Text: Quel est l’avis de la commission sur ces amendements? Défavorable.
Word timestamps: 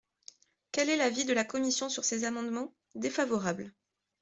Quel 0.71 0.89
est 0.89 0.97
l’avis 0.97 1.25
de 1.25 1.33
la 1.33 1.43
commission 1.43 1.87
sur 1.87 2.05
ces 2.05 2.23
amendements? 2.25 2.73
Défavorable. 2.95 3.71